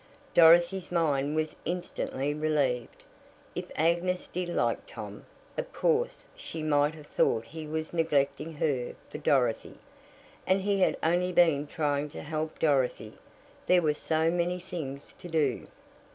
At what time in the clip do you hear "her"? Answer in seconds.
8.53-8.95